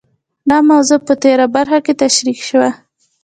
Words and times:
دا 0.49 0.57
موضوع 0.69 0.99
په 1.07 1.13
تېره 1.23 1.45
برخه 1.55 1.77
کې 1.85 1.93
تشرېح 2.01 2.39
شوه. 2.49 2.69